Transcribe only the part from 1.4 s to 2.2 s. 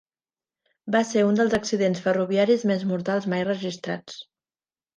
dels accidents